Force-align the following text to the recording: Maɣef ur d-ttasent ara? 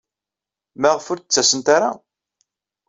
Maɣef 0.79 1.05
ur 1.11 1.17
d-ttasent 1.19 1.67
ara? 1.75 1.89